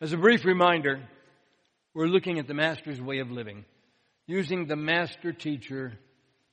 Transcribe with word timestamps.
As 0.00 0.12
a 0.12 0.16
brief 0.16 0.44
reminder, 0.44 1.00
we're 1.92 2.06
looking 2.06 2.38
at 2.38 2.46
the 2.46 2.54
Master's 2.54 3.00
way 3.00 3.18
of 3.18 3.32
living, 3.32 3.64
using 4.28 4.66
the 4.66 4.76
Master 4.76 5.32
teacher, 5.32 5.98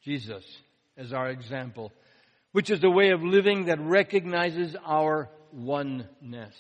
Jesus, 0.03 0.43
as 0.97 1.13
our 1.13 1.29
example, 1.29 1.92
which 2.54 2.71
is 2.71 2.84
a 2.84 2.89
way 2.89 3.12
of 3.12 3.21
living 3.21 3.66
that 3.66 3.79
recognizes 3.79 4.76
our 4.84 5.29
oneness. 5.52 6.55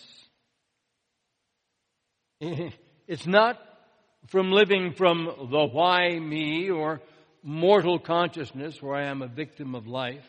It's 3.07 3.27
not 3.27 3.59
from 4.29 4.51
living 4.51 4.93
from 4.93 5.25
the 5.25 5.65
why 5.65 6.17
me 6.17 6.71
or 6.71 7.01
mortal 7.43 7.99
consciousness 7.99 8.81
where 8.81 8.95
I 8.95 9.05
am 9.05 9.21
a 9.21 9.27
victim 9.27 9.75
of 9.75 9.85
life, 9.85 10.25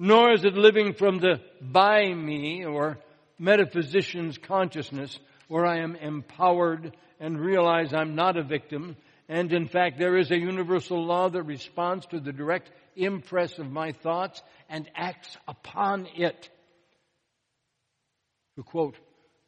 nor 0.00 0.32
is 0.32 0.44
it 0.44 0.54
living 0.54 0.94
from 0.94 1.18
the 1.18 1.40
by 1.60 2.12
me 2.12 2.64
or 2.64 2.98
metaphysician's 3.40 4.36
consciousness 4.36 5.18
where 5.48 5.66
I 5.66 5.78
am 5.78 5.96
empowered 5.96 6.94
and 7.18 7.40
realize 7.40 7.92
I'm 7.92 8.14
not 8.14 8.36
a 8.36 8.42
victim. 8.44 8.96
And 9.28 9.52
in 9.52 9.66
fact, 9.66 9.98
there 9.98 10.18
is 10.18 10.30
a 10.30 10.38
universal 10.38 11.04
law 11.04 11.28
that 11.30 11.42
responds 11.42 12.06
to 12.06 12.20
the 12.20 12.32
direct 12.32 12.70
impress 12.94 13.58
of 13.58 13.70
my 13.70 13.92
thoughts 13.92 14.42
and 14.68 14.88
acts 14.94 15.36
upon 15.48 16.06
it. 16.14 16.50
To 18.56 18.62
quote 18.62 18.96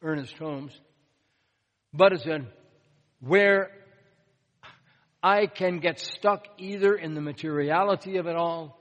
Ernest 0.01 0.35
Holmes, 0.37 0.77
but 1.93 2.13
it's 2.13 2.25
a 2.25 2.39
where 3.19 3.69
I 5.21 5.45
can 5.45 5.79
get 5.79 5.99
stuck 5.99 6.47
either 6.57 6.95
in 6.95 7.13
the 7.13 7.21
materiality 7.21 8.17
of 8.17 8.27
it 8.27 8.35
all 8.35 8.79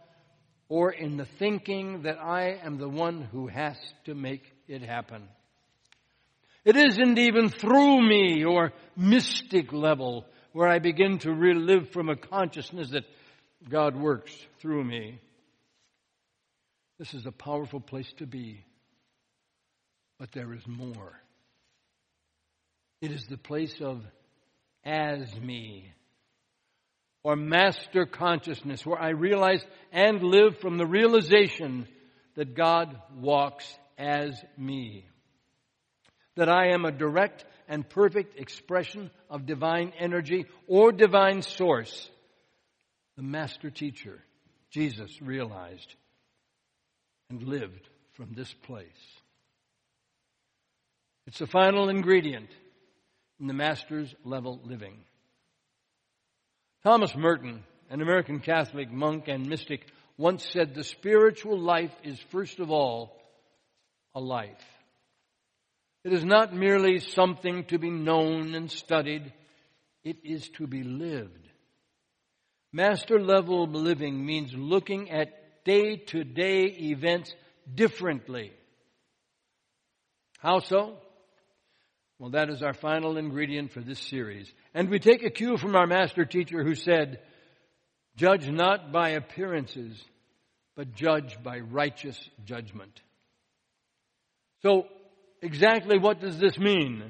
or 0.68 0.90
in 0.90 1.16
the 1.16 1.26
thinking 1.26 2.02
that 2.02 2.18
I 2.18 2.58
am 2.64 2.78
the 2.78 2.88
one 2.88 3.22
who 3.30 3.46
has 3.48 3.76
to 4.06 4.14
make 4.14 4.51
it 4.68 4.82
happen. 4.82 5.28
It 6.64 6.76
isn't 6.76 7.18
even 7.18 7.48
through 7.48 8.02
me 8.02 8.44
or 8.44 8.72
mystic 8.96 9.72
level 9.72 10.26
where 10.52 10.68
I 10.68 10.78
begin 10.78 11.18
to 11.20 11.32
relive 11.32 11.90
from 11.90 12.08
a 12.08 12.16
consciousness 12.16 12.90
that 12.90 13.04
God 13.68 13.96
works 13.96 14.32
through 14.60 14.84
me. 14.84 15.18
This 16.98 17.14
is 17.14 17.26
a 17.26 17.32
powerful 17.32 17.80
place 17.80 18.12
to 18.18 18.26
be. 18.26 18.64
But 20.18 20.30
there 20.32 20.52
is 20.52 20.66
more. 20.66 21.20
It 23.00 23.10
is 23.10 23.26
the 23.26 23.38
place 23.38 23.80
of 23.80 24.04
as 24.84 25.34
me 25.40 25.92
or 27.24 27.34
master 27.36 28.06
consciousness 28.06 28.86
where 28.86 29.00
I 29.00 29.10
realize 29.10 29.64
and 29.92 30.22
live 30.22 30.58
from 30.60 30.78
the 30.78 30.86
realization 30.86 31.88
that 32.34 32.54
God 32.54 32.96
walks 33.16 33.66
as 34.02 34.44
me. 34.58 35.06
That 36.34 36.48
I 36.48 36.72
am 36.72 36.84
a 36.84 36.92
direct 36.92 37.44
and 37.68 37.88
perfect 37.88 38.38
expression 38.38 39.10
of 39.30 39.46
divine 39.46 39.92
energy 39.98 40.46
or 40.66 40.92
divine 40.92 41.42
source. 41.42 42.10
The 43.16 43.22
master 43.22 43.70
teacher, 43.70 44.18
Jesus, 44.70 45.22
realized 45.22 45.94
and 47.30 47.42
lived 47.42 47.88
from 48.14 48.32
this 48.34 48.52
place. 48.52 48.86
It's 51.26 51.38
the 51.38 51.46
final 51.46 51.88
ingredient 51.88 52.50
in 53.38 53.46
the 53.46 53.54
master's 53.54 54.12
level 54.24 54.60
living. 54.64 54.98
Thomas 56.82 57.14
Merton, 57.14 57.62
an 57.90 58.00
American 58.00 58.40
Catholic 58.40 58.90
monk 58.90 59.28
and 59.28 59.46
mystic, 59.46 59.86
once 60.16 60.44
said 60.50 60.74
the 60.74 60.82
spiritual 60.82 61.58
life 61.58 61.94
is 62.02 62.18
first 62.30 62.58
of 62.58 62.70
all 62.70 63.21
a 64.14 64.20
life. 64.20 64.64
It 66.04 66.12
is 66.12 66.24
not 66.24 66.52
merely 66.52 66.98
something 66.98 67.64
to 67.66 67.78
be 67.78 67.90
known 67.90 68.54
and 68.54 68.70
studied, 68.70 69.32
it 70.04 70.18
is 70.24 70.48
to 70.56 70.66
be 70.66 70.82
lived. 70.82 71.48
Master 72.72 73.20
level 73.20 73.66
living 73.66 74.24
means 74.24 74.52
looking 74.54 75.10
at 75.10 75.64
day 75.64 75.96
to 75.96 76.24
day 76.24 76.64
events 76.64 77.34
differently. 77.72 78.52
How 80.38 80.58
so? 80.58 80.98
Well, 82.18 82.30
that 82.30 82.50
is 82.50 82.62
our 82.62 82.72
final 82.72 83.16
ingredient 83.16 83.72
for 83.72 83.80
this 83.80 84.00
series. 84.00 84.52
And 84.74 84.88
we 84.88 84.98
take 84.98 85.24
a 85.24 85.30
cue 85.30 85.56
from 85.56 85.76
our 85.76 85.86
master 85.86 86.24
teacher 86.24 86.64
who 86.64 86.74
said, 86.74 87.20
Judge 88.16 88.48
not 88.48 88.92
by 88.92 89.10
appearances, 89.10 90.02
but 90.76 90.94
judge 90.94 91.42
by 91.42 91.60
righteous 91.60 92.18
judgment. 92.44 93.00
So, 94.62 94.86
exactly 95.40 95.98
what 95.98 96.20
does 96.20 96.38
this 96.38 96.56
mean? 96.58 97.02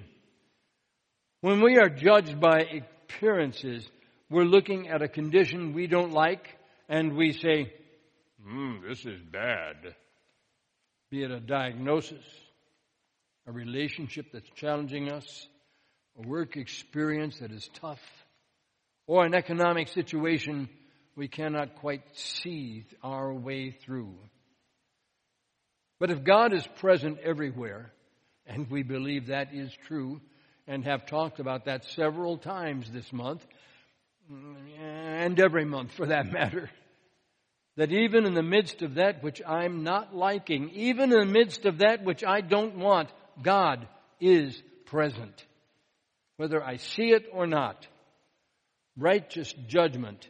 When 1.42 1.60
we 1.60 1.76
are 1.76 1.90
judged 1.90 2.40
by 2.40 2.60
appearances, 2.60 3.86
we're 4.30 4.44
looking 4.44 4.88
at 4.88 5.02
a 5.02 5.08
condition 5.08 5.74
we 5.74 5.86
don't 5.86 6.12
like 6.12 6.48
and 6.88 7.14
we 7.14 7.32
say, 7.32 7.72
hmm, 8.42 8.76
this 8.88 9.04
is 9.04 9.20
bad. 9.30 9.76
Be 11.10 11.24
it 11.24 11.30
a 11.30 11.40
diagnosis, 11.40 12.24
a 13.46 13.52
relationship 13.52 14.26
that's 14.32 14.48
challenging 14.54 15.12
us, 15.12 15.46
a 16.16 16.26
work 16.26 16.56
experience 16.56 17.40
that 17.40 17.50
is 17.50 17.69
tough, 17.74 18.00
or 19.06 19.26
an 19.26 19.34
economic 19.34 19.88
situation 19.88 20.70
we 21.16 21.28
cannot 21.28 21.76
quite 21.76 22.04
see 22.14 22.86
our 23.02 23.34
way 23.34 23.72
through. 23.84 24.14
But 26.02 26.10
if 26.10 26.24
God 26.24 26.52
is 26.52 26.66
present 26.66 27.20
everywhere, 27.20 27.92
and 28.44 28.68
we 28.68 28.82
believe 28.82 29.28
that 29.28 29.54
is 29.54 29.72
true, 29.86 30.20
and 30.66 30.84
have 30.84 31.06
talked 31.06 31.38
about 31.38 31.66
that 31.66 31.84
several 31.84 32.38
times 32.38 32.90
this 32.90 33.12
month, 33.12 33.46
and 34.80 35.38
every 35.38 35.64
month 35.64 35.92
for 35.92 36.06
that 36.06 36.26
matter, 36.32 36.68
that 37.76 37.92
even 37.92 38.26
in 38.26 38.34
the 38.34 38.42
midst 38.42 38.82
of 38.82 38.94
that 38.94 39.22
which 39.22 39.40
I'm 39.46 39.84
not 39.84 40.12
liking, 40.12 40.70
even 40.70 41.12
in 41.12 41.20
the 41.20 41.24
midst 41.24 41.66
of 41.66 41.78
that 41.78 42.02
which 42.02 42.24
I 42.24 42.40
don't 42.40 42.78
want, 42.78 43.08
God 43.40 43.86
is 44.20 44.60
present. 44.86 45.46
Whether 46.36 46.64
I 46.64 46.78
see 46.78 47.12
it 47.12 47.26
or 47.32 47.46
not, 47.46 47.86
righteous 48.98 49.54
judgment 49.69 50.28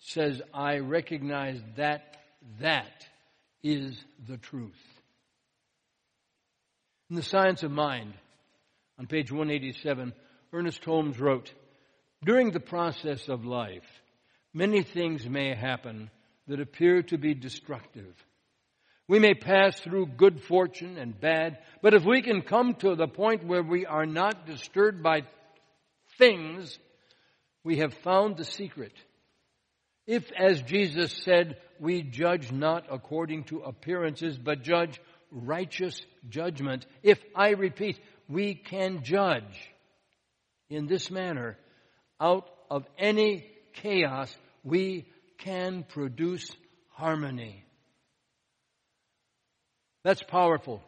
says 0.00 0.42
I 0.52 0.80
recognize 0.80 1.62
that 1.78 2.18
that 2.60 3.06
is 3.62 3.98
the 4.28 4.36
truth. 4.36 4.93
In 7.10 7.16
The 7.16 7.22
Science 7.22 7.62
of 7.62 7.70
Mind, 7.70 8.14
on 8.98 9.06
page 9.06 9.30
187, 9.30 10.14
Ernest 10.54 10.82
Holmes 10.84 11.20
wrote, 11.20 11.52
During 12.24 12.50
the 12.50 12.60
process 12.60 13.28
of 13.28 13.44
life, 13.44 13.84
many 14.54 14.82
things 14.82 15.28
may 15.28 15.54
happen 15.54 16.10
that 16.48 16.60
appear 16.60 17.02
to 17.02 17.18
be 17.18 17.34
destructive. 17.34 18.14
We 19.06 19.18
may 19.18 19.34
pass 19.34 19.78
through 19.78 20.16
good 20.16 20.40
fortune 20.44 20.96
and 20.96 21.20
bad, 21.20 21.58
but 21.82 21.92
if 21.92 22.06
we 22.06 22.22
can 22.22 22.40
come 22.40 22.74
to 22.76 22.94
the 22.94 23.06
point 23.06 23.44
where 23.44 23.62
we 23.62 23.84
are 23.84 24.06
not 24.06 24.46
disturbed 24.46 25.02
by 25.02 25.24
things, 26.16 26.78
we 27.64 27.78
have 27.78 27.92
found 27.92 28.38
the 28.38 28.46
secret. 28.46 28.94
If, 30.06 30.32
as 30.32 30.62
Jesus 30.62 31.12
said, 31.22 31.58
we 31.78 32.02
judge 32.02 32.50
not 32.50 32.86
according 32.90 33.44
to 33.44 33.60
appearances, 33.60 34.38
but 34.38 34.62
judge 34.62 34.98
righteous 35.34 36.00
judgment, 36.28 36.86
if, 37.02 37.18
I 37.34 37.50
repeat, 37.50 37.98
we 38.28 38.54
can 38.54 39.02
judge 39.02 39.70
in 40.70 40.86
this 40.86 41.10
manner, 41.10 41.58
out 42.20 42.48
of 42.70 42.84
any 42.98 43.46
chaos, 43.74 44.34
we 44.62 45.06
can 45.38 45.84
produce 45.84 46.50
harmony. 46.90 47.64
That's 50.04 50.22
powerful. 50.22 50.82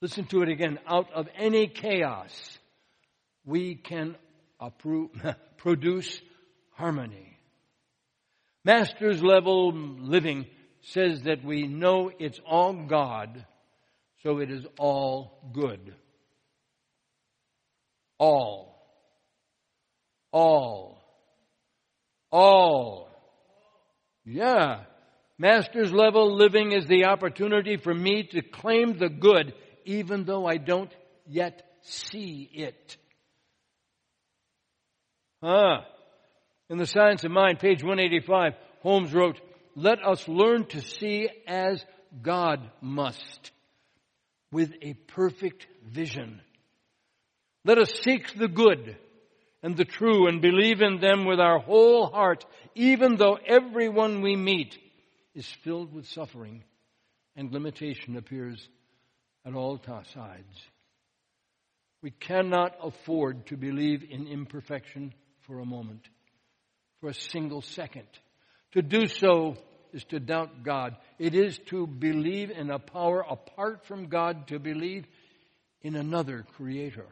Listen 0.00 0.24
to 0.26 0.42
it 0.42 0.48
again. 0.48 0.78
Out 0.86 1.12
of 1.12 1.28
any 1.36 1.68
chaos, 1.68 2.32
we 3.44 3.74
can 3.74 4.16
approve, 4.60 5.10
produce 5.58 6.20
harmony. 6.72 7.38
Master's 8.64 9.22
level 9.22 9.72
living 9.72 10.46
says 10.82 11.22
that 11.22 11.44
we 11.44 11.66
know 11.66 12.10
it's 12.18 12.40
all 12.46 12.72
God, 12.72 13.44
so 14.22 14.38
it 14.38 14.50
is 14.50 14.64
all 14.78 15.50
good. 15.52 15.94
All. 18.18 18.72
All. 20.32 20.98
All. 22.30 23.08
Yeah. 24.24 24.84
Master's 25.38 25.92
level 25.92 26.36
living 26.36 26.72
is 26.72 26.86
the 26.86 27.06
opportunity 27.06 27.76
for 27.76 27.92
me 27.92 28.24
to 28.32 28.42
claim 28.42 28.98
the 28.98 29.08
good 29.08 29.54
even 29.84 30.24
though 30.24 30.46
I 30.46 30.56
don't 30.56 30.92
yet 31.26 31.62
see 31.82 32.48
it. 32.52 32.96
Ah. 35.42 35.84
In 36.70 36.78
The 36.78 36.86
Science 36.86 37.24
of 37.24 37.30
Mind, 37.30 37.58
page 37.58 37.82
185, 37.82 38.52
Holmes 38.82 39.12
wrote, 39.12 39.40
Let 39.74 40.04
us 40.06 40.28
learn 40.28 40.66
to 40.66 40.80
see 40.80 41.28
as 41.46 41.84
God 42.22 42.60
must. 42.80 43.52
with 44.52 44.74
a 44.82 44.92
perfect 44.92 45.66
vision. 45.88 46.40
Let 47.64 47.78
us 47.78 47.90
seek 48.04 48.38
the 48.38 48.48
good 48.48 48.96
and 49.62 49.76
the 49.76 49.84
true 49.84 50.28
and 50.28 50.42
believe 50.42 50.82
in 50.82 51.00
them 51.00 51.24
with 51.24 51.40
our 51.40 51.58
whole 51.58 52.06
heart, 52.06 52.44
even 52.74 53.16
though 53.16 53.38
everyone 53.46 54.20
we 54.20 54.36
meet 54.36 54.78
is 55.34 55.46
filled 55.64 55.92
with 55.92 56.06
suffering 56.08 56.62
and 57.34 57.52
limitation 57.52 58.16
appears 58.16 58.68
at 59.46 59.54
all 59.54 59.80
sides. 60.12 60.60
We 62.02 62.10
cannot 62.10 62.76
afford 62.82 63.46
to 63.46 63.56
believe 63.56 64.04
in 64.08 64.26
imperfection 64.26 65.14
for 65.46 65.60
a 65.60 65.64
moment, 65.64 66.06
for 67.00 67.08
a 67.08 67.14
single 67.14 67.62
second. 67.62 68.08
To 68.72 68.82
do 68.82 69.06
so 69.06 69.56
is 69.92 70.04
to 70.04 70.20
doubt 70.20 70.62
God. 70.62 70.96
It 71.18 71.34
is 71.34 71.58
to 71.66 71.86
believe 71.86 72.50
in 72.50 72.70
a 72.70 72.78
power 72.78 73.20
apart 73.20 73.84
from 73.86 74.08
God, 74.08 74.48
to 74.48 74.58
believe 74.58 75.06
in 75.82 75.96
another 75.96 76.44
creator. 76.56 77.06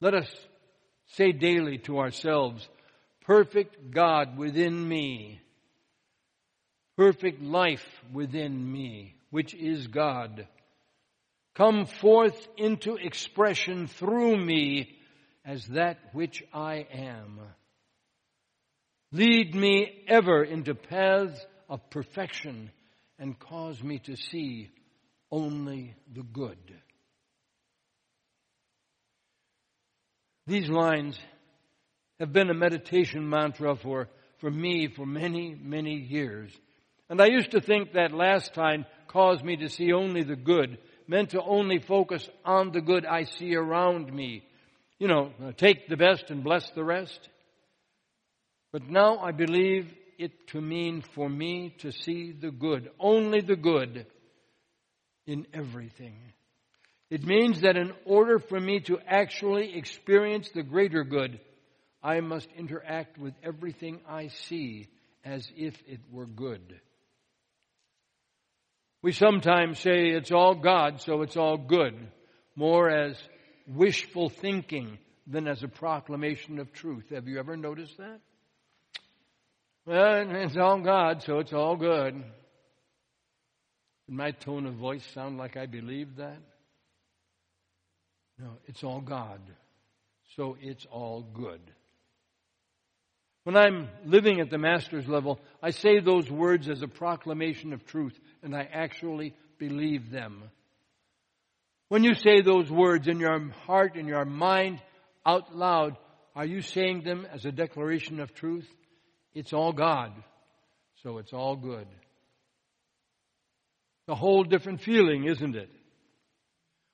Let 0.00 0.14
us 0.14 0.32
say 1.14 1.32
daily 1.32 1.78
to 1.78 1.98
ourselves, 1.98 2.68
perfect 3.24 3.90
God 3.92 4.36
within 4.36 4.88
me, 4.88 5.40
perfect 6.96 7.42
life 7.42 7.86
within 8.12 8.72
me, 8.72 9.14
which 9.30 9.54
is 9.54 9.88
God. 9.88 10.46
Come 11.54 11.86
forth 11.86 12.48
into 12.56 12.96
expression 12.96 13.86
through 13.86 14.36
me 14.36 14.96
as 15.44 15.66
that 15.68 15.98
which 16.12 16.42
I 16.52 16.86
am. 16.92 17.40
Lead 19.12 19.54
me 19.54 20.04
ever 20.08 20.42
into 20.42 20.74
paths 20.74 21.38
of 21.68 21.90
perfection 21.90 22.70
and 23.18 23.38
cause 23.38 23.82
me 23.82 23.98
to 24.00 24.16
see 24.16 24.70
only 25.30 25.94
the 26.12 26.22
good. 26.22 26.58
These 30.46 30.68
lines 30.68 31.18
have 32.18 32.32
been 32.32 32.50
a 32.50 32.54
meditation 32.54 33.28
mantra 33.28 33.76
for, 33.76 34.08
for 34.38 34.50
me 34.50 34.88
for 34.88 35.04
many, 35.06 35.54
many 35.60 35.94
years. 35.94 36.50
And 37.10 37.20
I 37.20 37.26
used 37.26 37.50
to 37.50 37.60
think 37.60 37.92
that 37.92 38.12
last 38.12 38.54
time 38.54 38.86
caused 39.08 39.44
me 39.44 39.56
to 39.58 39.68
see 39.68 39.92
only 39.92 40.22
the 40.22 40.36
good, 40.36 40.78
meant 41.06 41.30
to 41.30 41.42
only 41.42 41.78
focus 41.78 42.28
on 42.44 42.72
the 42.72 42.80
good 42.80 43.04
I 43.04 43.24
see 43.24 43.54
around 43.54 44.12
me. 44.12 44.42
You 44.98 45.08
know, 45.08 45.32
take 45.58 45.88
the 45.88 45.96
best 45.96 46.30
and 46.30 46.42
bless 46.42 46.70
the 46.70 46.84
rest. 46.84 47.28
But 48.72 48.88
now 48.88 49.18
I 49.18 49.32
believe 49.32 49.92
it 50.18 50.48
to 50.48 50.60
mean 50.60 51.02
for 51.14 51.28
me 51.28 51.74
to 51.78 51.92
see 51.92 52.32
the 52.32 52.50
good, 52.50 52.90
only 52.98 53.42
the 53.42 53.56
good 53.56 54.06
in 55.26 55.46
everything. 55.52 56.16
It 57.10 57.24
means 57.24 57.60
that 57.60 57.76
in 57.76 57.92
order 58.06 58.38
for 58.38 58.58
me 58.58 58.80
to 58.80 58.98
actually 59.06 59.76
experience 59.76 60.48
the 60.48 60.62
greater 60.62 61.04
good, 61.04 61.38
I 62.02 62.20
must 62.20 62.48
interact 62.56 63.18
with 63.18 63.34
everything 63.42 64.00
I 64.08 64.28
see 64.28 64.88
as 65.22 65.46
if 65.54 65.76
it 65.86 66.00
were 66.10 66.26
good. 66.26 66.80
We 69.02 69.12
sometimes 69.12 69.80
say 69.80 70.10
it's 70.10 70.32
all 70.32 70.54
God, 70.54 71.00
so 71.02 71.22
it's 71.22 71.36
all 71.36 71.58
good, 71.58 71.94
more 72.56 72.88
as 72.88 73.20
wishful 73.66 74.30
thinking 74.30 74.98
than 75.26 75.46
as 75.46 75.62
a 75.62 75.68
proclamation 75.68 76.58
of 76.58 76.72
truth. 76.72 77.10
Have 77.10 77.28
you 77.28 77.38
ever 77.38 77.56
noticed 77.56 77.98
that? 77.98 78.20
Well, 79.84 80.30
it's 80.30 80.56
all 80.56 80.80
God, 80.80 81.24
so 81.24 81.40
it's 81.40 81.52
all 81.52 81.74
good. 81.74 82.14
Did 82.14 84.14
my 84.14 84.30
tone 84.30 84.66
of 84.66 84.74
voice 84.74 85.04
sound 85.12 85.38
like 85.38 85.56
I 85.56 85.66
believed 85.66 86.18
that? 86.18 86.38
No, 88.38 88.58
it's 88.66 88.84
all 88.84 89.00
God, 89.00 89.40
so 90.36 90.56
it's 90.60 90.86
all 90.86 91.22
good. 91.22 91.60
When 93.44 93.56
I'm 93.56 93.88
living 94.04 94.40
at 94.40 94.50
the 94.50 94.58
master's 94.58 95.08
level, 95.08 95.40
I 95.60 95.70
say 95.70 95.98
those 95.98 96.30
words 96.30 96.68
as 96.68 96.82
a 96.82 96.88
proclamation 96.88 97.72
of 97.72 97.84
truth, 97.84 98.16
and 98.42 98.54
I 98.54 98.68
actually 98.72 99.34
believe 99.58 100.12
them. 100.12 100.44
When 101.88 102.04
you 102.04 102.14
say 102.14 102.40
those 102.40 102.70
words 102.70 103.08
in 103.08 103.18
your 103.18 103.50
heart, 103.66 103.96
in 103.96 104.06
your 104.06 104.24
mind, 104.24 104.80
out 105.26 105.56
loud, 105.56 105.96
are 106.36 106.46
you 106.46 106.62
saying 106.62 107.02
them 107.02 107.26
as 107.32 107.44
a 107.44 107.52
declaration 107.52 108.20
of 108.20 108.32
truth? 108.32 108.68
It's 109.34 109.52
all 109.52 109.72
God, 109.72 110.12
so 111.02 111.18
it's 111.18 111.32
all 111.32 111.56
good. 111.56 111.86
A 114.08 114.14
whole 114.14 114.44
different 114.44 114.80
feeling, 114.80 115.24
isn't 115.24 115.56
it? 115.56 115.70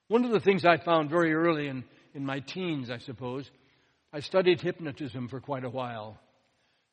One 0.09 0.25
of 0.25 0.31
the 0.31 0.41
things 0.41 0.65
I 0.65 0.77
found 0.77 1.11
very 1.11 1.35
early 1.35 1.69
in, 1.69 1.85
in 2.15 2.25
my 2.25 2.41
teens, 2.41 2.91
I 2.91 2.99
suppose, 2.99 3.51
I 4.13 4.21
studied 4.21 4.61
hypnotism 4.61 5.29
for 5.29 5.41
quite 5.41 5.65
a 5.65 5.71
while. 5.71 6.19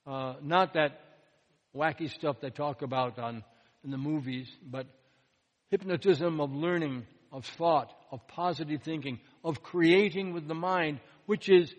Uh, 0.06 0.34
not 0.42 0.74
that 0.74 1.00
wacky 1.76 2.10
stuff 2.10 2.38
they 2.42 2.50
talk 2.50 2.82
about 2.82 3.20
on 3.20 3.44
in 3.84 3.92
the 3.92 3.98
movies, 3.98 4.50
but 4.66 4.88
hypnotism 5.70 6.42
of 6.42 6.52
learning, 6.52 7.06
of 7.32 7.46
thought, 7.46 7.94
of 8.12 8.28
positive 8.28 8.82
thinking, 8.84 9.20
of 9.44 9.62
creating 9.62 10.34
with 10.34 10.48
the 10.48 10.56
mind, 10.56 11.00
which 11.26 11.50
is 11.50 11.74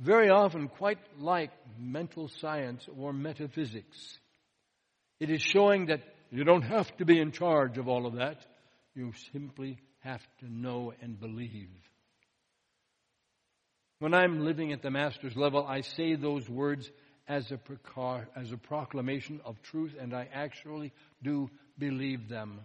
very 0.00 0.30
often 0.30 0.68
quite 0.68 0.98
like 1.18 1.50
mental 1.78 2.28
science 2.28 2.88
or 2.98 3.12
metaphysics. 3.12 4.18
It 5.20 5.30
is 5.30 5.42
showing 5.42 5.86
that 5.86 6.00
you 6.30 6.44
don't 6.44 6.62
have 6.62 6.96
to 6.96 7.04
be 7.04 7.20
in 7.20 7.32
charge 7.32 7.76
of 7.76 7.86
all 7.86 8.06
of 8.06 8.14
that. 8.14 8.38
You 8.94 9.12
simply 9.32 9.78
have 10.00 10.26
to 10.40 10.50
know 10.50 10.94
and 11.02 11.20
believe. 11.20 11.68
When 13.98 14.14
I'm 14.14 14.46
living 14.46 14.72
at 14.72 14.80
the 14.80 14.90
master's 14.90 15.36
level, 15.36 15.66
I 15.66 15.82
say 15.82 16.14
those 16.14 16.48
words 16.48 16.90
as 17.28 17.52
a, 17.52 17.58
precar- 17.58 18.26
as 18.34 18.50
a 18.50 18.56
proclamation 18.56 19.40
of 19.44 19.60
truth, 19.62 19.94
and 20.00 20.14
I 20.14 20.28
actually 20.32 20.92
do 21.22 21.50
believe 21.78 22.28
them. 22.28 22.60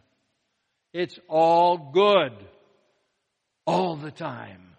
It's 0.93 1.19
all 1.27 1.91
good 1.93 2.31
all 3.67 3.97
the 3.97 4.11
time. 4.11 4.74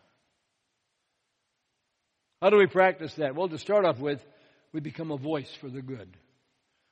How 2.41 2.51
do 2.51 2.59
we 2.59 2.67
practice 2.67 3.15
that? 3.15 3.35
Well, 3.35 3.49
to 3.49 3.59
start 3.59 3.85
off 3.85 3.99
with, 3.99 4.25
we 4.73 4.81
become 4.81 5.11
a 5.11 5.17
voice 5.17 5.51
for 5.61 5.69
the 5.69 5.83
good. 5.83 6.17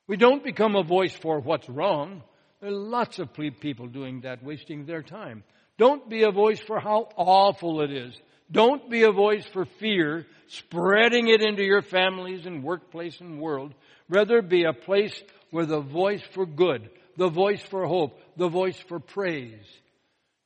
We 0.07 0.17
don't 0.17 0.45
become 0.45 0.77
a 0.77 0.83
voice 0.83 1.15
for 1.15 1.41
what's 1.41 1.69
wrong. 1.69 2.23
There 2.61 2.71
are 2.71 2.75
lots 2.75 3.19
of 3.19 3.33
people 3.33 3.87
doing 3.87 4.23
that, 4.23 4.43
wasting 4.43 4.87
their 4.87 5.03
time. 5.03 5.45
Don't 5.77 6.09
be 6.09 6.23
a 6.23 6.31
voice 6.31 6.61
for 6.61 6.79
how 6.79 7.09
awful 7.17 7.83
it 7.83 7.91
is. 7.91 8.19
Don't 8.51 8.91
be 8.91 9.03
a 9.03 9.13
voice 9.13 9.45
for 9.47 9.65
fear, 9.65 10.27
spreading 10.49 11.29
it 11.29 11.43
into 11.43 11.63
your 11.65 11.83
families 11.83 12.47
and 12.47 12.63
workplace 12.63 13.21
and 13.21 13.41
world. 13.41 13.75
Rather 14.09 14.43
be 14.43 14.65
a 14.65 14.73
place 14.73 15.19
where 15.51 15.67
the 15.67 15.81
voice 15.81 16.23
for 16.33 16.47
good, 16.47 16.91
the 17.17 17.29
voice 17.29 17.63
for 17.63 17.87
hope, 17.87 18.21
the 18.37 18.49
voice 18.49 18.79
for 18.89 19.01
praise 19.01 19.67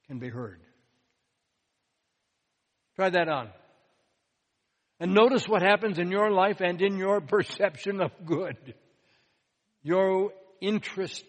can 0.07 0.19
be 0.19 0.29
heard. 0.29 0.61
Try 2.97 3.11
that 3.11 3.29
on. 3.29 3.51
And 5.01 5.15
notice 5.15 5.49
what 5.49 5.63
happens 5.63 5.99
in 5.99 6.11
your 6.11 6.31
life 6.31 6.61
and 6.61 6.81
in 6.83 6.99
your 6.99 7.21
perception 7.21 8.01
of 8.01 8.11
good. 8.25 8.75
Your 9.83 10.33
interest 10.61 11.25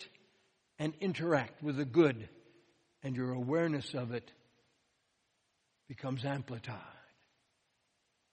and 0.79 0.93
interact 0.99 1.61
with 1.61 1.77
the 1.77 1.85
good 1.85 2.27
and 3.03 3.15
your 3.15 3.31
awareness 3.31 3.93
of 3.93 4.11
it 4.11 4.31
becomes 5.87 6.25
amplified. 6.25 6.77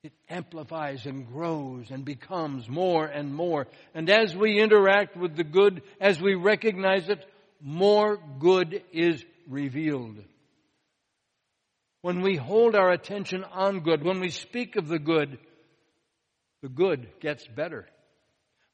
It 0.03 0.13
amplifies 0.31 1.05
and 1.05 1.27
grows 1.27 1.91
and 1.91 2.05
becomes 2.05 2.69
more 2.69 3.07
and 3.07 3.35
more. 3.35 3.67
And 3.95 4.09
as 4.09 4.35
we 4.37 4.61
interact 4.61 5.17
with 5.17 5.37
the 5.37 5.45
good, 5.45 5.83
as 6.01 6.21
we 6.21 6.35
recognize 6.35 7.09
it, 7.09 7.25
more 7.61 8.19
good 8.39 8.83
is 8.93 9.25
revealed 9.49 10.23
when 12.07 12.21
we 12.21 12.37
hold 12.37 12.77
our 12.77 12.93
attention 12.93 13.43
on 13.43 13.81
good, 13.81 14.05
when 14.05 14.21
we 14.21 14.31
speak 14.31 14.77
of 14.77 14.87
the 14.87 14.99
good, 15.01 15.41
the 16.63 16.69
good 16.69 17.09
gets 17.19 17.45
better. 17.49 17.85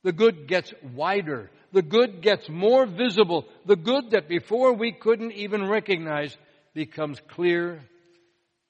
The 0.03 0.13
good 0.13 0.47
gets 0.47 0.75
wider. 0.95 1.51
The 1.73 1.81
good 1.81 2.21
gets 2.21 2.51
more 2.51 2.85
visible. 2.85 3.47
The 3.65 3.77
good 3.77 4.11
that 4.11 4.29
before 4.29 4.75
we 4.75 4.93
couldn't 4.93 5.33
even 5.33 5.67
recognize 5.67 6.37
becomes 6.75 7.23
clear 7.31 7.81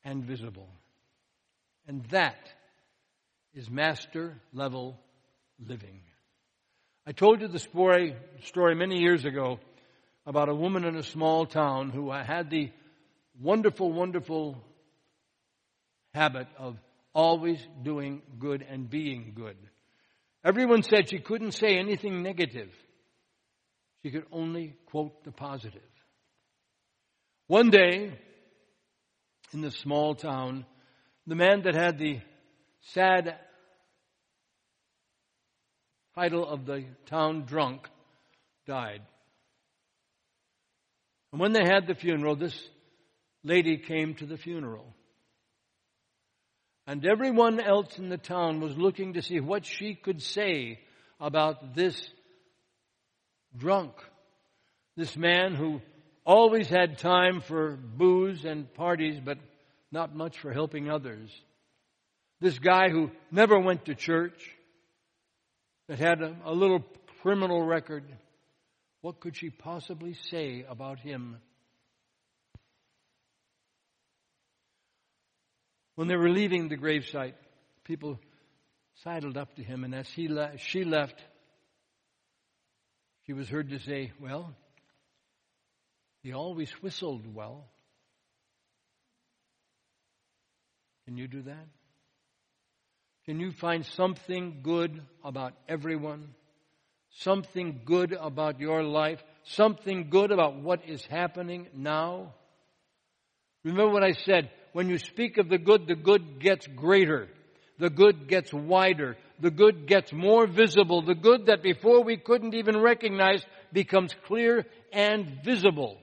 and 0.04 0.22
visible. 0.22 0.68
And 1.88 2.04
that 2.10 2.48
is 3.54 3.68
master 3.68 4.36
level 4.52 4.96
living. 5.58 6.02
I 7.04 7.10
told 7.10 7.40
you 7.40 7.48
the 7.48 7.58
story, 7.58 8.14
story 8.44 8.76
many 8.76 9.00
years 9.00 9.24
ago 9.24 9.58
about 10.24 10.48
a 10.48 10.54
woman 10.54 10.84
in 10.84 10.94
a 10.94 11.02
small 11.02 11.46
town 11.46 11.90
who 11.90 12.12
had 12.12 12.48
the 12.48 12.70
wonderful, 13.40 13.92
wonderful 13.92 14.62
habit 16.14 16.46
of 16.58 16.76
always 17.14 17.64
doing 17.82 18.22
good 18.38 18.64
and 18.68 18.88
being 18.88 19.32
good. 19.34 19.56
Everyone 20.44 20.82
said 20.82 21.08
she 21.08 21.18
couldn't 21.18 21.52
say 21.52 21.78
anything 21.78 22.22
negative. 22.22 22.70
She 24.02 24.10
could 24.10 24.26
only 24.32 24.74
quote 24.86 25.24
the 25.24 25.30
positive. 25.30 25.82
One 27.46 27.70
day, 27.70 28.18
in 29.52 29.60
the 29.60 29.70
small 29.70 30.14
town, 30.14 30.66
the 31.26 31.34
man 31.34 31.62
that 31.62 31.74
had 31.74 31.98
the 31.98 32.20
sad 32.80 33.38
title 36.14 36.46
of 36.46 36.66
the 36.66 36.84
town 37.06 37.44
drunk 37.44 37.88
died. 38.66 39.02
And 41.30 41.40
when 41.40 41.52
they 41.52 41.64
had 41.64 41.86
the 41.86 41.94
funeral, 41.94 42.36
this 42.36 42.68
lady 43.44 43.76
came 43.76 44.14
to 44.14 44.26
the 44.26 44.36
funeral. 44.36 44.86
And 46.86 47.06
everyone 47.06 47.60
else 47.60 47.98
in 47.98 48.08
the 48.08 48.18
town 48.18 48.60
was 48.60 48.76
looking 48.76 49.14
to 49.14 49.22
see 49.22 49.40
what 49.40 49.64
she 49.64 49.94
could 49.94 50.20
say 50.20 50.80
about 51.20 51.74
this 51.74 51.96
drunk. 53.56 53.92
This 54.96 55.16
man 55.16 55.54
who 55.54 55.80
always 56.24 56.68
had 56.68 56.98
time 56.98 57.40
for 57.40 57.76
booze 57.76 58.44
and 58.44 58.72
parties, 58.74 59.20
but 59.24 59.38
not 59.90 60.14
much 60.14 60.38
for 60.38 60.52
helping 60.52 60.90
others. 60.90 61.30
This 62.40 62.58
guy 62.58 62.88
who 62.88 63.10
never 63.30 63.58
went 63.58 63.84
to 63.84 63.94
church, 63.94 64.50
that 65.88 65.98
had 65.98 66.22
a, 66.22 66.36
a 66.44 66.52
little 66.52 66.84
criminal 67.20 67.62
record. 67.62 68.04
What 69.00 69.20
could 69.20 69.36
she 69.36 69.50
possibly 69.50 70.14
say 70.14 70.64
about 70.68 70.98
him? 70.98 71.36
When 75.94 76.08
they 76.08 76.16
were 76.16 76.30
leaving 76.30 76.68
the 76.68 76.76
gravesite, 76.76 77.34
people 77.84 78.18
sidled 79.04 79.36
up 79.36 79.54
to 79.56 79.62
him, 79.62 79.84
and 79.84 79.94
as 79.94 80.08
he 80.08 80.28
le- 80.28 80.56
she 80.58 80.84
left, 80.84 81.20
she 83.26 83.32
was 83.32 83.48
heard 83.48 83.70
to 83.70 83.78
say, 83.78 84.12
Well, 84.20 84.54
he 86.22 86.32
always 86.32 86.70
whistled 86.82 87.32
well. 87.34 87.66
Can 91.04 91.16
you 91.16 91.28
do 91.28 91.42
that? 91.42 91.66
Can 93.26 93.38
you 93.38 93.52
find 93.52 93.84
something 93.84 94.60
good 94.62 95.00
about 95.24 95.52
everyone? 95.68 96.34
Something 97.10 97.82
good 97.84 98.12
about 98.12 98.60
your 98.60 98.82
life? 98.82 99.22
Something 99.44 100.08
good 100.10 100.30
about 100.32 100.56
what 100.56 100.88
is 100.88 101.04
happening 101.04 101.68
now? 101.74 102.34
Remember 103.64 103.92
what 103.92 104.02
I 104.02 104.12
said. 104.12 104.50
When 104.72 104.88
you 104.88 104.98
speak 104.98 105.38
of 105.38 105.48
the 105.48 105.58
good, 105.58 105.86
the 105.86 105.94
good 105.94 106.40
gets 106.40 106.66
greater. 106.66 107.28
The 107.78 107.90
good 107.90 108.28
gets 108.28 108.52
wider. 108.52 109.16
The 109.40 109.50
good 109.50 109.86
gets 109.86 110.12
more 110.12 110.46
visible. 110.46 111.02
The 111.02 111.14
good 111.14 111.46
that 111.46 111.62
before 111.62 112.02
we 112.02 112.16
couldn't 112.16 112.54
even 112.54 112.78
recognize 112.78 113.44
becomes 113.72 114.14
clear 114.26 114.66
and 114.92 115.40
visible 115.44 115.98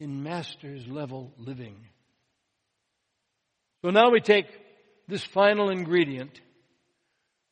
in 0.00 0.22
master's 0.22 0.86
level 0.88 1.32
living. 1.38 1.76
So 3.82 3.90
now 3.90 4.10
we 4.10 4.20
take 4.20 4.46
this 5.06 5.24
final 5.24 5.70
ingredient, 5.70 6.40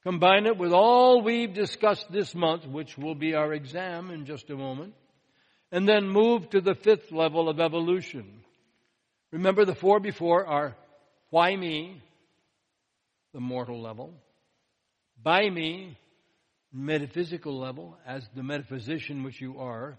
combine 0.05 0.47
it 0.47 0.57
with 0.57 0.73
all 0.73 1.23
we've 1.23 1.53
discussed 1.53 2.11
this 2.11 2.35
month, 2.35 2.67
which 2.67 2.97
will 2.97 3.15
be 3.15 3.35
our 3.35 3.53
exam 3.53 4.11
in 4.11 4.27
just 4.27 4.49
a 4.51 4.57
moment, 4.57 4.95
and 5.71 5.89
then 5.89 6.09
move 6.09 6.51
to 6.51 6.61
the 6.61 6.75
fifth 6.75 7.13
level 7.13 7.49
of 7.49 7.61
evolution. 7.61 8.43
Remember 9.31 9.65
the 9.65 9.75
four 9.75 10.01
before 10.01 10.47
are 10.47 10.77
why 11.31 11.55
me, 11.55 12.03
the 13.33 13.41
mortal 13.41 13.81
level, 13.81 14.13
by 15.23 15.49
me, 15.49 15.97
metaphysical 16.73 17.59
level, 17.59 17.97
as 18.07 18.29
the 18.35 18.43
metaphysician 18.43 19.23
which 19.23 19.41
you 19.41 19.59
are, 19.59 19.99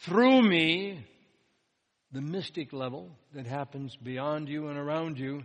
through 0.00 0.42
me, 0.42 1.06
the 2.12 2.20
mystic 2.20 2.72
level 2.72 3.10
that 3.34 3.46
happens 3.46 3.96
beyond 3.96 4.48
you 4.48 4.68
and 4.68 4.78
around 4.78 5.18
you, 5.18 5.44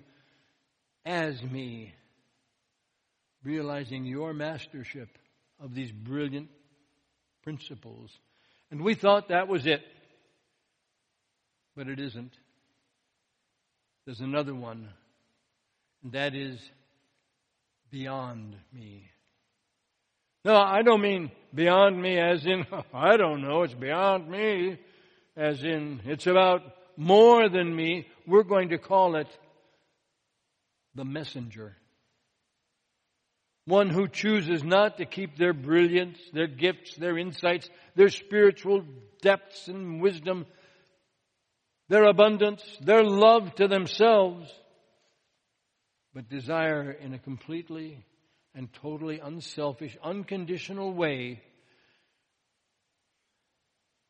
as 1.05 1.41
me, 1.43 1.93
realizing 3.43 4.05
your 4.05 4.33
mastership 4.33 5.09
of 5.61 5.73
these 5.73 5.91
brilliant 5.91 6.49
principles. 7.43 8.11
And 8.71 8.81
we 8.81 8.95
thought 8.95 9.29
that 9.29 9.47
was 9.47 9.65
it. 9.65 9.81
But 11.75 11.87
it 11.87 11.99
isn't. 11.99 12.33
There's 14.05 14.19
another 14.19 14.53
one, 14.53 14.89
and 16.03 16.11
that 16.11 16.35
is 16.35 16.59
beyond 17.89 18.55
me. 18.73 19.09
No, 20.43 20.55
I 20.55 20.81
don't 20.81 21.01
mean 21.01 21.31
beyond 21.53 22.01
me 22.01 22.19
as 22.19 22.45
in, 22.45 22.65
I 22.93 23.15
don't 23.15 23.41
know, 23.41 23.63
it's 23.63 23.73
beyond 23.73 24.29
me, 24.29 24.77
as 25.37 25.63
in, 25.63 26.01
it's 26.03 26.27
about 26.27 26.61
more 26.97 27.47
than 27.47 27.73
me. 27.73 28.07
We're 28.27 28.43
going 28.43 28.69
to 28.69 28.77
call 28.77 29.15
it 29.15 29.27
the 30.95 31.05
messenger. 31.05 31.77
One 33.65 33.89
who 33.89 34.09
chooses 34.09 34.65
not 34.65 34.97
to 34.97 35.05
keep 35.05 35.37
their 35.37 35.53
brilliance, 35.53 36.19
their 36.33 36.47
gifts, 36.47 36.97
their 36.97 37.17
insights, 37.17 37.69
their 37.95 38.09
spiritual 38.09 38.83
depths 39.21 39.69
and 39.69 40.01
wisdom, 40.01 40.45
their 41.93 42.05
abundance, 42.05 42.63
their 42.81 43.03
love 43.03 43.53
to 43.53 43.67
themselves, 43.67 44.51
but 46.11 46.27
desire 46.27 46.89
in 46.89 47.13
a 47.13 47.19
completely 47.19 48.03
and 48.55 48.67
totally 48.81 49.19
unselfish, 49.19 49.95
unconditional 50.03 50.91
way 50.91 51.39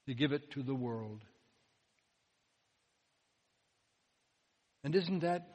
to 0.08 0.14
give 0.14 0.32
it 0.32 0.50
to 0.52 0.64
the 0.64 0.74
world. 0.74 1.26
And 4.86 4.96
isn't 4.96 5.20
that 5.20 5.46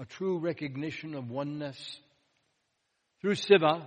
a 0.00 0.04
true 0.04 0.38
recognition 0.38 1.14
of 1.14 1.30
oneness. 1.30 2.00
Through 3.20 3.36
Seva, 3.36 3.86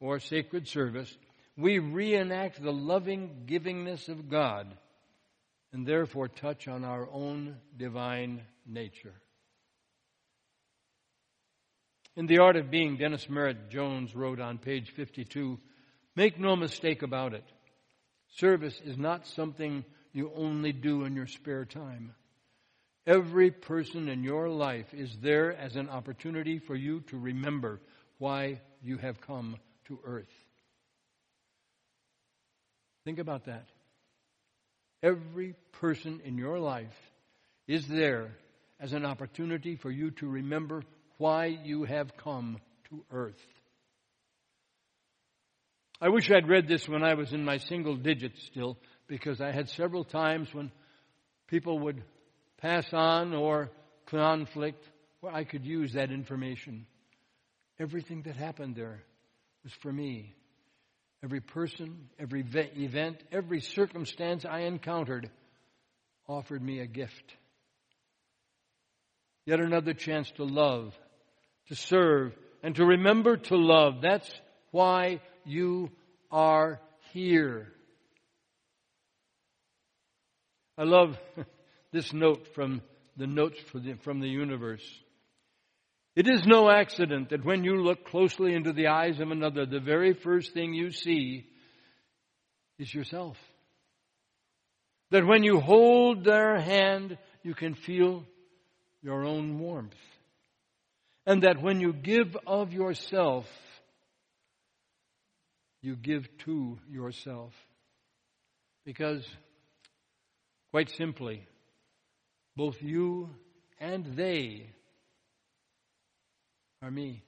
or 0.00 0.18
sacred 0.18 0.66
service, 0.66 1.16
we 1.56 1.78
reenact 1.78 2.60
the 2.60 2.72
loving 2.72 3.44
givingness 3.46 4.08
of 4.08 4.28
God 4.28 4.76
and 5.72 5.86
therefore 5.86 6.28
touch 6.28 6.68
on 6.68 6.84
our 6.84 7.08
own 7.12 7.56
divine 7.76 8.42
nature. 8.66 9.14
In 12.16 12.26
The 12.26 12.38
Art 12.38 12.56
of 12.56 12.70
Being, 12.70 12.96
Dennis 12.96 13.28
Merritt 13.30 13.70
Jones 13.70 14.14
wrote 14.14 14.40
on 14.40 14.58
page 14.58 14.90
52 14.90 15.58
Make 16.16 16.40
no 16.40 16.56
mistake 16.56 17.02
about 17.02 17.34
it. 17.34 17.44
Service 18.36 18.80
is 18.84 18.98
not 18.98 19.26
something 19.26 19.84
you 20.12 20.32
only 20.34 20.72
do 20.72 21.04
in 21.04 21.14
your 21.14 21.26
spare 21.26 21.64
time. 21.64 22.14
Every 23.06 23.50
person 23.50 24.08
in 24.08 24.22
your 24.22 24.48
life 24.48 24.92
is 24.92 25.16
there 25.22 25.56
as 25.56 25.76
an 25.76 25.88
opportunity 25.88 26.58
for 26.58 26.74
you 26.74 27.00
to 27.08 27.18
remember 27.18 27.80
why 28.18 28.60
you 28.82 28.98
have 28.98 29.20
come 29.20 29.56
to 29.86 29.98
earth. 30.04 30.28
Think 33.04 33.18
about 33.18 33.46
that. 33.46 33.68
Every 35.02 35.54
person 35.72 36.20
in 36.24 36.36
your 36.36 36.58
life 36.58 36.96
is 37.66 37.86
there 37.86 38.32
as 38.78 38.92
an 38.92 39.04
opportunity 39.04 39.76
for 39.76 39.90
you 39.90 40.10
to 40.12 40.26
remember 40.26 40.82
why 41.18 41.46
you 41.46 41.84
have 41.84 42.16
come 42.16 42.58
to 42.88 43.04
earth. 43.10 43.40
I 46.00 46.08
wish 46.08 46.30
I'd 46.30 46.48
read 46.48 46.66
this 46.66 46.88
when 46.88 47.02
I 47.02 47.14
was 47.14 47.32
in 47.32 47.44
my 47.44 47.58
single 47.58 47.94
digits 47.94 48.42
still, 48.46 48.78
because 49.06 49.40
I 49.40 49.52
had 49.52 49.68
several 49.68 50.04
times 50.04 50.48
when 50.52 50.70
people 51.46 51.78
would 51.80 52.02
pass 52.56 52.86
on 52.92 53.34
or 53.34 53.70
conflict 54.06 54.82
where 55.20 55.32
I 55.34 55.44
could 55.44 55.66
use 55.66 55.92
that 55.92 56.10
information. 56.10 56.86
Everything 57.78 58.22
that 58.22 58.36
happened 58.36 58.76
there 58.76 59.02
was 59.62 59.72
for 59.82 59.92
me. 59.92 60.34
Every 61.22 61.40
person, 61.40 62.08
every 62.18 62.40
event, 62.40 63.22
every 63.30 63.60
circumstance 63.60 64.44
I 64.44 64.60
encountered 64.60 65.30
offered 66.26 66.62
me 66.62 66.80
a 66.80 66.86
gift. 66.86 67.34
Yet 69.44 69.60
another 69.60 69.92
chance 69.92 70.30
to 70.32 70.44
love, 70.44 70.94
to 71.68 71.74
serve, 71.74 72.32
and 72.62 72.74
to 72.76 72.84
remember 72.84 73.36
to 73.36 73.56
love. 73.56 74.00
That's 74.00 74.30
why 74.70 75.20
you 75.44 75.90
are 76.30 76.80
here. 77.12 77.68
I 80.78 80.84
love 80.84 81.18
this 81.92 82.12
note 82.12 82.54
from 82.54 82.80
the 83.16 83.26
notes 83.26 83.58
from 84.02 84.20
the 84.20 84.28
universe. 84.28 84.84
It 86.16 86.28
is 86.28 86.44
no 86.44 86.70
accident 86.70 87.30
that 87.30 87.44
when 87.44 87.64
you 87.64 87.82
look 87.82 88.04
closely 88.06 88.54
into 88.54 88.72
the 88.72 88.88
eyes 88.88 89.20
of 89.20 89.30
another, 89.30 89.64
the 89.64 89.80
very 89.80 90.12
first 90.12 90.52
thing 90.52 90.74
you 90.74 90.90
see 90.90 91.46
is 92.78 92.92
yourself. 92.92 93.36
That 95.10 95.26
when 95.26 95.44
you 95.44 95.60
hold 95.60 96.24
their 96.24 96.58
hand, 96.60 97.16
you 97.42 97.54
can 97.54 97.74
feel 97.74 98.24
your 99.02 99.24
own 99.24 99.58
warmth. 99.58 99.94
And 101.26 101.42
that 101.42 101.62
when 101.62 101.80
you 101.80 101.92
give 101.92 102.36
of 102.46 102.72
yourself, 102.72 103.46
you 105.80 105.96
give 105.96 106.28
to 106.44 106.78
yourself. 106.88 107.52
Because 108.84 109.24
Quite 110.70 110.90
simply, 110.90 111.46
both 112.56 112.80
you 112.80 113.30
and 113.80 114.06
they 114.14 114.70
are 116.82 116.90
me. 116.90 117.22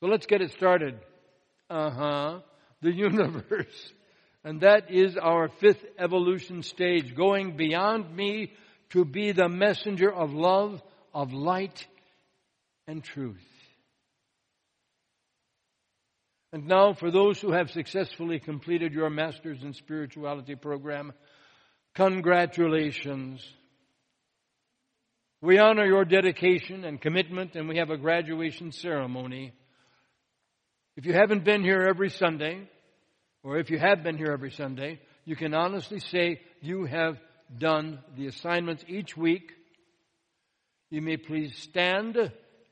So 0.00 0.08
let's 0.08 0.26
get 0.26 0.40
it 0.40 0.50
started. 0.52 0.98
Uh 1.68 1.90
huh. 1.90 2.38
The 2.82 2.92
universe. 2.94 3.92
And 4.42 4.62
that 4.62 4.90
is 4.90 5.16
our 5.16 5.48
fifth 5.60 5.84
evolution 5.98 6.62
stage, 6.62 7.14
going 7.14 7.56
beyond 7.56 8.16
me 8.16 8.52
to 8.90 9.04
be 9.04 9.32
the 9.32 9.48
messenger 9.48 10.12
of 10.12 10.32
love, 10.32 10.82
of 11.14 11.32
light, 11.32 11.86
and 12.86 13.04
truth. 13.04 13.36
And 16.52 16.66
now, 16.66 16.94
for 16.94 17.12
those 17.12 17.38
who 17.40 17.52
have 17.52 17.70
successfully 17.70 18.40
completed 18.40 18.92
your 18.92 19.10
Master's 19.10 19.62
in 19.62 19.74
Spirituality 19.74 20.56
program, 20.56 21.12
congratulations. 21.94 23.46
We 25.42 25.58
honor 25.58 25.86
your 25.86 26.04
dedication 26.04 26.84
and 26.84 27.00
commitment, 27.00 27.56
and 27.56 27.66
we 27.66 27.78
have 27.78 27.88
a 27.88 27.96
graduation 27.96 28.72
ceremony. 28.72 29.52
If 30.96 31.06
you 31.06 31.14
haven't 31.14 31.44
been 31.44 31.62
here 31.62 31.86
every 31.88 32.10
Sunday, 32.10 32.68
or 33.42 33.56
if 33.56 33.70
you 33.70 33.78
have 33.78 34.02
been 34.02 34.18
here 34.18 34.32
every 34.32 34.50
Sunday, 34.50 35.00
you 35.24 35.36
can 35.36 35.54
honestly 35.54 35.98
say 35.98 36.42
you 36.60 36.84
have 36.84 37.16
done 37.56 38.00
the 38.16 38.26
assignments 38.26 38.84
each 38.86 39.16
week. 39.16 39.52
You 40.90 41.00
may 41.00 41.16
please 41.16 41.56
stand 41.56 42.18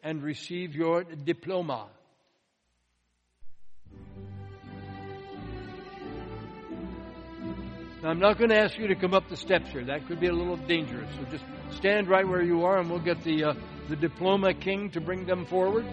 and 0.02 0.22
receive 0.22 0.74
your 0.74 1.04
diploma. 1.04 1.88
Now, 8.02 8.10
I'm 8.10 8.20
not 8.20 8.38
going 8.38 8.50
to 8.50 8.58
ask 8.58 8.78
you 8.78 8.86
to 8.88 8.94
come 8.94 9.12
up 9.12 9.28
the 9.28 9.36
steps 9.36 9.70
here. 9.70 9.84
That 9.84 10.06
could 10.06 10.20
be 10.20 10.28
a 10.28 10.32
little 10.32 10.56
dangerous. 10.56 11.08
So 11.16 11.24
just 11.32 11.44
stand 11.72 12.08
right 12.08 12.26
where 12.26 12.42
you 12.42 12.64
are, 12.64 12.78
and 12.78 12.88
we'll 12.88 13.00
get 13.00 13.24
the 13.24 13.44
uh, 13.44 13.54
the 13.88 13.96
diploma 13.96 14.54
king 14.54 14.90
to 14.90 15.00
bring 15.00 15.26
them 15.26 15.46
forward. 15.46 15.84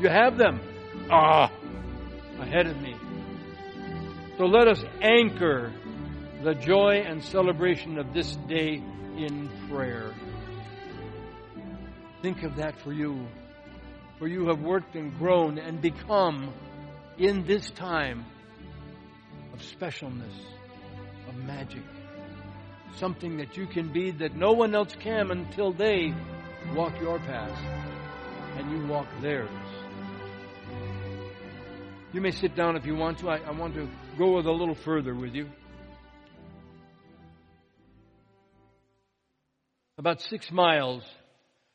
You 0.00 0.08
have 0.08 0.38
them. 0.38 0.60
Ah, 1.10 1.50
ahead 2.38 2.66
of 2.66 2.80
me. 2.80 2.96
So 4.38 4.44
let 4.44 4.68
us 4.68 4.82
anchor 5.02 5.72
the 6.42 6.54
joy 6.54 7.02
and 7.04 7.22
celebration 7.22 7.98
of 7.98 8.14
this 8.14 8.36
day 8.48 8.82
in 9.16 9.50
prayer. 9.68 10.14
Think 12.22 12.42
of 12.42 12.56
that 12.56 12.80
for 12.80 12.92
you, 12.92 13.26
for 14.18 14.26
you 14.26 14.48
have 14.48 14.60
worked 14.60 14.94
and 14.94 15.16
grown 15.18 15.58
and 15.58 15.80
become 15.82 16.54
in 17.18 17.44
this 17.44 17.68
time 17.70 18.24
of 19.58 19.64
specialness, 19.64 20.36
of 21.28 21.34
magic. 21.44 21.82
Something 22.96 23.36
that 23.38 23.56
you 23.56 23.66
can 23.66 23.92
be 23.92 24.12
that 24.12 24.36
no 24.36 24.52
one 24.52 24.72
else 24.74 24.94
can 25.00 25.32
until 25.32 25.72
they 25.72 26.14
walk 26.74 26.92
your 27.00 27.18
path 27.18 27.58
and 28.56 28.70
you 28.70 28.86
walk 28.86 29.08
theirs. 29.20 29.50
You 32.12 32.20
may 32.20 32.30
sit 32.30 32.54
down 32.54 32.76
if 32.76 32.86
you 32.86 32.94
want 32.94 33.18
to. 33.18 33.30
I, 33.30 33.38
I 33.38 33.50
want 33.50 33.74
to 33.74 33.88
go 34.16 34.38
a 34.38 34.40
little 34.40 34.76
further 34.76 35.12
with 35.14 35.34
you. 35.34 35.48
About 39.98 40.22
six 40.22 40.50
miles 40.52 41.02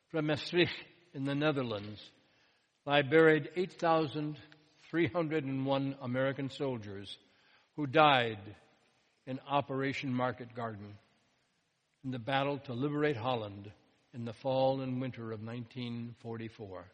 from 0.09 0.27
Maastricht 0.27 0.71
in 1.13 1.25
the 1.25 1.35
Netherlands 1.35 1.99
lie 2.85 3.01
buried 3.01 3.49
8,301 3.57 5.95
American 6.01 6.49
soldiers 6.49 7.17
who 7.75 7.87
died 7.87 8.39
in 9.25 9.39
Operation 9.47 10.13
Market 10.13 10.53
Garden 10.55 10.97
in 12.03 12.11
the 12.11 12.19
battle 12.19 12.59
to 12.59 12.73
liberate 12.73 13.17
Holland 13.17 13.71
in 14.13 14.25
the 14.25 14.33
fall 14.33 14.81
and 14.81 15.01
winter 15.01 15.31
of 15.31 15.43
1944. 15.43 16.85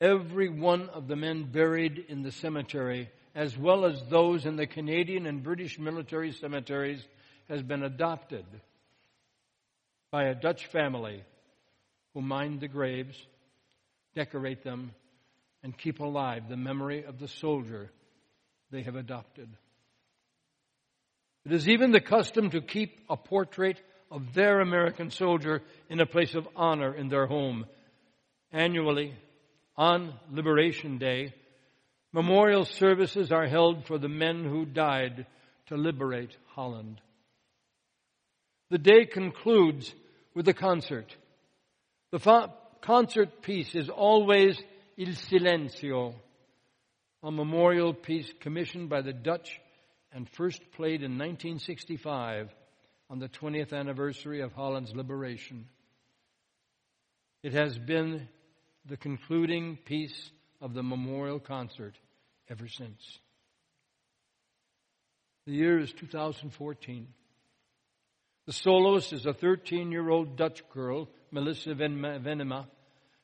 Every 0.00 0.48
one 0.48 0.90
of 0.90 1.08
the 1.08 1.16
men 1.16 1.44
buried 1.44 2.04
in 2.08 2.22
the 2.22 2.30
cemetery, 2.30 3.08
as 3.34 3.56
well 3.56 3.84
as 3.84 4.02
those 4.08 4.44
in 4.44 4.56
the 4.56 4.66
Canadian 4.66 5.26
and 5.26 5.42
British 5.42 5.78
military 5.78 6.32
cemeteries, 6.32 7.02
has 7.48 7.62
been 7.62 7.82
adopted 7.82 8.44
by 10.10 10.24
a 10.24 10.34
Dutch 10.34 10.66
family 10.66 11.22
who 12.12 12.20
mine 12.20 12.58
the 12.58 12.68
graves, 12.68 13.16
decorate 14.14 14.62
them, 14.62 14.92
and 15.62 15.76
keep 15.76 16.00
alive 16.00 16.48
the 16.48 16.56
memory 16.56 17.04
of 17.04 17.18
the 17.18 17.28
soldier 17.28 17.90
they 18.70 18.82
have 18.82 18.96
adopted. 18.96 19.48
It 21.44 21.52
is 21.52 21.68
even 21.68 21.92
the 21.92 22.00
custom 22.00 22.50
to 22.50 22.60
keep 22.60 22.98
a 23.08 23.16
portrait 23.16 23.80
of 24.10 24.34
their 24.34 24.60
American 24.60 25.10
soldier 25.10 25.62
in 25.88 26.00
a 26.00 26.06
place 26.06 26.34
of 26.34 26.48
honor 26.56 26.94
in 26.94 27.08
their 27.08 27.26
home. 27.26 27.66
Annually, 28.52 29.14
on 29.76 30.14
Liberation 30.30 30.98
Day, 30.98 31.34
memorial 32.12 32.64
services 32.64 33.30
are 33.30 33.46
held 33.46 33.86
for 33.86 33.98
the 33.98 34.08
men 34.08 34.44
who 34.44 34.64
died 34.64 35.26
to 35.66 35.76
liberate 35.76 36.36
Holland. 36.54 37.00
The 38.70 38.78
day 38.78 39.04
concludes 39.04 39.94
with 40.34 40.48
a 40.48 40.54
concert. 40.54 41.14
The 42.10 42.18
fa- 42.18 42.52
concert 42.80 43.42
piece 43.42 43.74
is 43.74 43.88
always 43.88 44.60
Il 44.96 45.14
Silenzio, 45.14 46.14
a 47.22 47.30
memorial 47.30 47.94
piece 47.94 48.30
commissioned 48.40 48.88
by 48.88 49.02
the 49.02 49.12
Dutch 49.12 49.60
and 50.12 50.28
first 50.30 50.60
played 50.72 51.02
in 51.02 51.18
1965 51.18 52.50
on 53.10 53.18
the 53.18 53.28
20th 53.28 53.72
anniversary 53.72 54.40
of 54.40 54.52
Holland's 54.52 54.94
liberation. 54.94 55.66
It 57.42 57.52
has 57.52 57.78
been 57.78 58.28
the 58.86 58.96
concluding 58.96 59.76
piece 59.84 60.30
of 60.60 60.74
the 60.74 60.82
memorial 60.82 61.38
concert 61.38 61.96
ever 62.48 62.68
since. 62.68 63.18
The 65.46 65.52
year 65.52 65.78
is 65.78 65.92
2014. 65.92 67.06
The 68.46 68.52
soloist 68.52 69.12
is 69.12 69.26
a 69.26 69.32
13 69.32 69.90
year 69.92 70.08
old 70.08 70.36
Dutch 70.36 70.62
girl, 70.72 71.08
Melissa 71.30 71.70
Venema, 71.70 72.66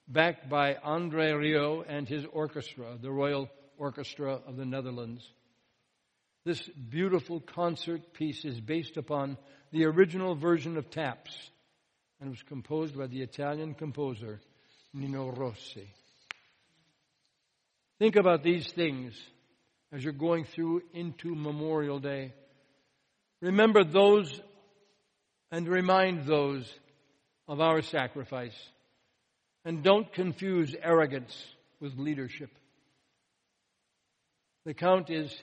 backed 0.08 0.48
by 0.48 0.76
Andre 0.82 1.32
Rieu 1.32 1.84
and 1.88 2.08
his 2.08 2.24
orchestra, 2.32 2.96
the 3.00 3.10
Royal 3.10 3.48
Orchestra 3.82 4.38
of 4.46 4.56
the 4.56 4.64
Netherlands. 4.64 5.28
This 6.44 6.62
beautiful 6.88 7.40
concert 7.40 8.14
piece 8.14 8.44
is 8.44 8.60
based 8.60 8.96
upon 8.96 9.36
the 9.72 9.86
original 9.86 10.36
version 10.36 10.76
of 10.76 10.88
Taps 10.88 11.36
and 12.20 12.30
was 12.30 12.42
composed 12.44 12.96
by 12.96 13.08
the 13.08 13.22
Italian 13.22 13.74
composer 13.74 14.40
Nino 14.94 15.32
Rossi. 15.32 15.88
Think 17.98 18.14
about 18.14 18.44
these 18.44 18.70
things 18.70 19.20
as 19.90 20.04
you're 20.04 20.12
going 20.12 20.44
through 20.44 20.82
into 20.92 21.34
Memorial 21.34 21.98
Day. 21.98 22.34
Remember 23.40 23.82
those 23.82 24.32
and 25.50 25.66
remind 25.66 26.24
those 26.24 26.72
of 27.48 27.60
our 27.60 27.82
sacrifice. 27.82 28.56
And 29.64 29.82
don't 29.82 30.12
confuse 30.12 30.72
arrogance 30.80 31.36
with 31.80 31.98
leadership. 31.98 32.50
The 34.64 34.74
count 34.74 35.10
is 35.10 35.36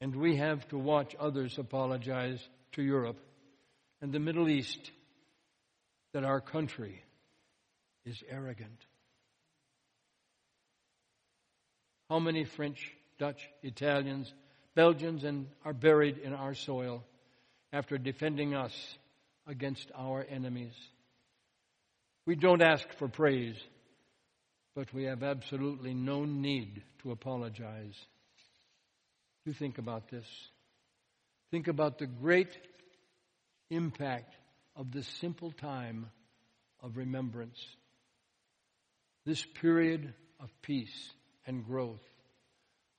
And 0.00 0.16
we 0.16 0.34
have 0.36 0.66
to 0.68 0.78
watch 0.78 1.14
others 1.18 1.58
apologize 1.58 2.40
to 2.72 2.82
Europe 2.82 3.20
and 4.02 4.12
the 4.12 4.18
Middle 4.18 4.48
East 4.48 4.90
that 6.12 6.24
our 6.24 6.40
country 6.40 7.04
is 8.04 8.20
arrogant. 8.28 8.84
How 12.10 12.18
many 12.18 12.42
French, 12.44 12.90
Dutch, 13.18 13.48
Italians, 13.62 14.34
Belgians, 14.74 15.22
and 15.22 15.46
are 15.64 15.72
buried 15.72 16.18
in 16.18 16.34
our 16.34 16.54
soil 16.54 17.04
after 17.74 17.98
defending 17.98 18.54
us 18.54 18.72
against 19.48 19.90
our 19.96 20.24
enemies? 20.30 20.74
We 22.24 22.36
don't 22.36 22.62
ask 22.62 22.86
for 22.98 23.08
praise, 23.08 23.56
but 24.76 24.94
we 24.94 25.04
have 25.04 25.24
absolutely 25.24 25.92
no 25.92 26.24
need 26.24 26.82
to 27.02 27.10
apologize. 27.10 27.96
You 29.44 29.52
think 29.52 29.78
about 29.78 30.08
this. 30.08 30.24
Think 31.50 31.66
about 31.66 31.98
the 31.98 32.06
great 32.06 32.56
impact 33.70 34.34
of 34.76 34.92
this 34.92 35.08
simple 35.20 35.50
time 35.50 36.06
of 36.80 36.96
remembrance. 36.96 37.58
This 39.26 39.44
period 39.60 40.14
of 40.38 40.48
peace 40.62 41.10
and 41.44 41.66
growth, 41.66 42.02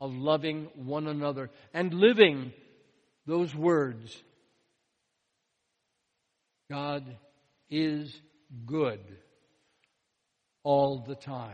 of 0.01 0.13
loving 0.13 0.67
one 0.75 1.07
another 1.07 1.49
and 1.73 1.93
living 1.93 2.51
those 3.25 3.55
words 3.55 4.21
God 6.69 7.03
is 7.69 8.13
good 8.65 8.99
all 10.63 11.03
the 11.07 11.15
time. 11.15 11.51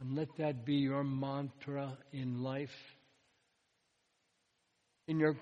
And 0.00 0.16
let 0.16 0.28
that 0.38 0.64
be 0.64 0.76
your 0.76 1.04
mantra 1.04 1.98
in 2.12 2.42
life, 2.42 2.74
in 5.06 5.18
your 5.18 5.36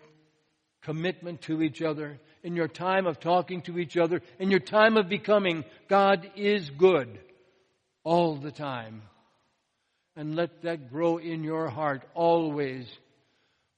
commitment 0.83 1.42
to 1.42 1.62
each 1.62 1.83
other, 1.83 2.18
in 2.42 2.57
your 2.57 2.66
time 2.66 3.07
of 3.07 3.21
talking 3.21 3.62
to 3.62 3.79
each 3.79 3.97
other, 3.97 4.21
in 4.38 4.51
your 4.51 4.61
time 4.61 4.97
of 4.97 5.09
becoming. 5.09 5.64
God 5.88 6.31
is 6.35 6.71
good 6.71 7.21
all 8.05 8.37
the 8.37 8.51
time. 8.51 9.03
And 10.16 10.35
let 10.35 10.62
that 10.62 10.90
grow 10.90 11.18
in 11.18 11.44
your 11.44 11.68
heart 11.68 12.03
always. 12.14 12.88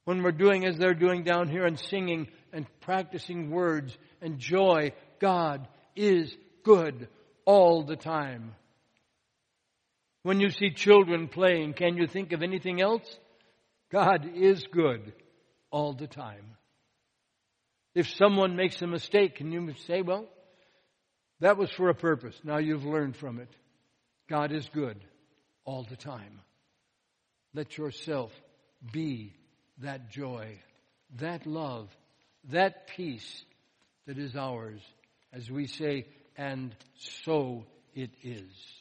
When 0.05 0.23
we're 0.23 0.33
doing 0.33 0.65
as 0.65 0.79
they're 0.79 0.95
doing 0.95 1.25
down 1.25 1.49
here 1.49 1.67
and 1.67 1.79
singing 1.79 2.29
and 2.53 2.67
practicing 2.81 3.51
words 3.51 3.97
and 4.21 4.39
joy, 4.39 4.93
God 5.21 5.67
is 5.97 6.35
good 6.65 7.09
all 7.45 7.85
the 7.85 7.97
time. 7.97 8.55
When 10.23 10.41
you 10.41 10.51
see 10.51 10.71
children 10.71 11.29
playing, 11.29 11.75
can 11.75 11.97
you 11.97 12.07
think 12.07 12.33
of 12.33 12.43
anything 12.43 12.81
else? 12.81 13.19
God 13.91 14.31
is 14.35 14.65
good 14.71 15.13
all 15.71 15.95
the 15.95 16.07
time. 16.07 16.57
If 17.95 18.09
someone 18.11 18.55
makes 18.55 18.81
a 18.83 18.87
mistake, 18.87 19.37
can 19.37 19.51
you 19.51 19.75
say, 19.87 20.03
well, 20.03 20.27
that 21.41 21.57
was 21.57 21.71
for 21.71 21.89
a 21.89 21.95
purpose. 21.95 22.39
Now 22.45 22.59
you've 22.59 22.85
learned 22.85 23.17
from 23.17 23.41
it. 23.41 23.49
God 24.29 24.53
is 24.53 24.69
good 24.69 24.99
all 25.65 25.85
the 25.89 25.97
time. 25.97 26.41
Let 27.55 27.77
yourself 27.77 28.31
be 28.93 29.35
that 29.79 30.11
joy, 30.11 30.59
that 31.19 31.47
love, 31.47 31.89
that 32.45 32.89
peace 32.89 33.45
that 34.07 34.19
is 34.19 34.37
ours 34.37 34.81
as 35.33 35.51
we 35.51 35.67
say, 35.67 36.07
and 36.37 36.75
so 36.99 37.65
it 37.95 38.11
is. 38.23 38.80